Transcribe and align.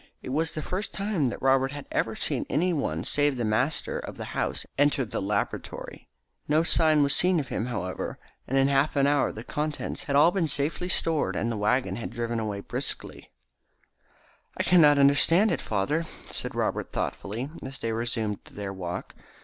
It 0.23 0.29
was 0.29 0.53
the 0.53 0.63
first 0.63 0.93
time 0.95 1.29
that 1.29 1.43
Robert 1.43 1.69
had 1.73 1.85
ever 1.91 2.15
seen 2.15 2.47
any 2.49 2.73
one 2.73 3.03
save 3.03 3.37
the 3.37 3.45
master 3.45 3.99
of 3.99 4.17
the 4.17 4.33
house 4.33 4.65
enter 4.75 5.05
the 5.05 5.21
laboratory. 5.21 6.09
No 6.47 6.63
sign 6.63 7.03
was 7.03 7.15
seen 7.15 7.39
of 7.39 7.49
him 7.49 7.65
now, 7.65 7.69
however, 7.73 8.17
and 8.47 8.57
in 8.57 8.67
half 8.67 8.95
an 8.95 9.05
hour 9.05 9.31
the 9.31 9.43
contents 9.43 10.05
had 10.05 10.15
all 10.15 10.31
been 10.31 10.47
safely 10.47 10.89
stored 10.89 11.35
and 11.35 11.51
the 11.51 11.55
waggon 11.55 11.97
had 11.97 12.09
driven 12.09 12.39
briskly 12.63 13.15
away. 13.17 13.29
"I 14.57 14.63
cannot 14.63 14.97
understand 14.97 15.51
it, 15.51 15.61
father," 15.61 16.07
said 16.31 16.55
Robert 16.55 16.91
thoughtfully, 16.91 17.51
as 17.61 17.77
they 17.77 17.93
resumed 17.93 18.39
their 18.45 18.73
walk. 18.73 19.13